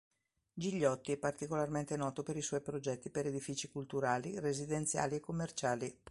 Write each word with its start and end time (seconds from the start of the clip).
Gigliotti 0.53 1.11
è 1.11 1.17
particolarmente 1.17 1.95
noto 1.95 2.23
per 2.23 2.35
i 2.35 2.41
suoi 2.41 2.61
progetti 2.61 3.11
per 3.11 3.27
edifici 3.27 3.69
culturali, 3.69 4.39
residenziali 4.39 5.17
e 5.17 5.19
commerciali. 5.19 5.95